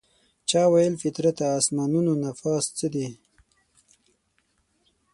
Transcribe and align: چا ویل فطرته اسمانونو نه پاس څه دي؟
چا 0.49 0.61
ویل 0.73 0.93
فطرته 1.03 1.45
اسمانونو 1.59 2.13
نه 2.23 2.31
پاس 2.41 2.63
څه 2.77 2.87
دي؟ 2.93 3.07